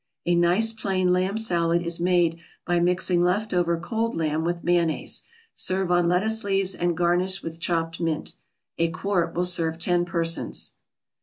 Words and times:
A 0.25 0.33
nice 0.33 0.73
plain 0.73 1.13
lamb 1.13 1.37
salad 1.37 1.83
is 1.83 1.99
made 1.99 2.39
by 2.65 2.79
mixing 2.79 3.21
left 3.21 3.53
over 3.53 3.77
cold 3.79 4.15
lamb 4.15 4.43
with 4.43 4.63
mayonnaise; 4.63 5.21
serve 5.53 5.91
on 5.91 6.07
lettuce 6.09 6.43
leaves 6.43 6.73
and 6.73 6.97
garnish 6.97 7.43
with 7.43 7.59
chopped 7.59 7.99
mint. 8.01 8.33
A 8.79 8.89
quart 8.89 9.35
will 9.35 9.45
serve 9.45 9.77
ten 9.77 10.03
persons. 10.05 10.73